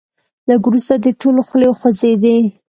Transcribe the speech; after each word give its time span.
لږ 0.47 0.61
وروسته 0.67 0.93
د 1.03 1.07
ټولو 1.21 1.41
خولې 1.47 1.67
خوځېدې. 1.79 2.37